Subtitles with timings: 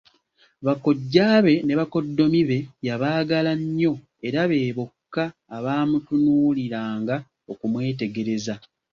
[0.65, 2.57] Bakojjaabe ne bakoddomi be
[2.87, 3.93] yabaagala nnyo
[4.27, 5.23] era be bokka
[5.55, 7.15] abaamutunuuliranga
[7.51, 8.55] okumwetegereza.